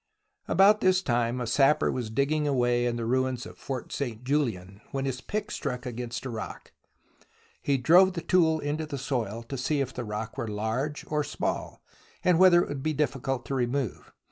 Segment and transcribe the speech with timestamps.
[0.47, 4.23] About this time a sapper was digging away in the ruins of Fort St.
[4.23, 6.71] Julian when his pick struck against a rock.
[7.61, 11.23] He drove the tool into the soil to see if the rock were large or
[11.23, 11.83] small,
[12.23, 14.11] and whether it would be difficult to remove.